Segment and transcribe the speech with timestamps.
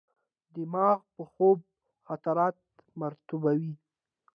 [0.53, 1.57] دماغ په خوب
[2.05, 2.55] خاطرات
[3.01, 3.73] مرتبوي.